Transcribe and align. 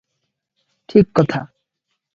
ଠିକ 0.87 1.09
କଥା। 1.21 1.47